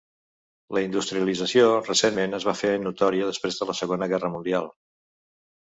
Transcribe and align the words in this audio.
La 0.77 0.81
industrialització 0.85 1.67
recentment 1.89 2.35
es 2.39 2.49
va 2.51 2.57
fer 2.63 2.73
notòria 2.87 3.29
després 3.29 3.63
de 3.63 3.71
la 3.73 3.79
Segona 3.83 4.11
Guerra 4.17 4.35
Mundial. 4.39 4.75